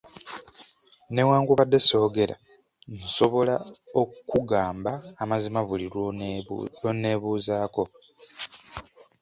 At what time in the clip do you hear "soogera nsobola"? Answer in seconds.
1.87-3.55